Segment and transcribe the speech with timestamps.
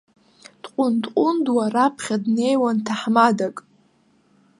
[0.61, 3.57] Дҟәындҟәындуа раԥхьа днеиуан ҭаҳмадак.